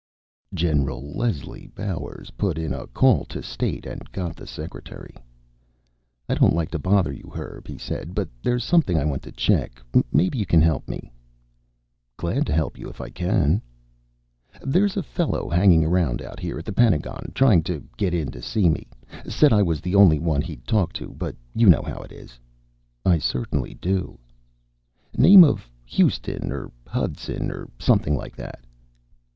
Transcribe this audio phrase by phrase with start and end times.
[0.55, 5.13] General Leslie Bowers put in a call to State and got the secretary.
[6.27, 9.31] "I don't like to bother you, Herb," he said, "but there's something I want to
[9.31, 9.79] check.
[10.11, 11.11] Maybe you can help me."
[12.17, 13.61] "Glad to help you if I can."
[14.65, 18.41] "There's a fellow hanging around out here at the Pentagon, trying to get in to
[18.41, 18.87] see me.
[19.29, 22.39] Said I was the only one he'd talk to, but you know how it is."
[23.05, 24.17] "I certainly do."
[25.15, 28.65] "Name of Huston or Hudson or something like that."